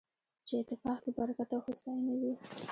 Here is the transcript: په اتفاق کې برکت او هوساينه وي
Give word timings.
په 0.47 0.53
اتفاق 0.61 0.97
کې 1.03 1.11
برکت 1.17 1.49
او 1.55 1.61
هوساينه 1.67 2.13
وي 2.19 2.33